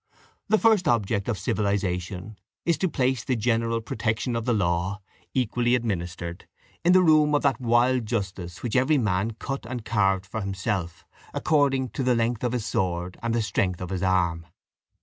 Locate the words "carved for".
9.85-10.41